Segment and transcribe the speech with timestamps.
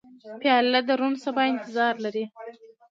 [0.41, 2.25] پیاله د روڼ سبا انتظار لري.